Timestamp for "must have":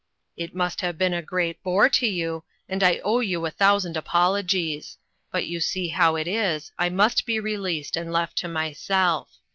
0.55-0.97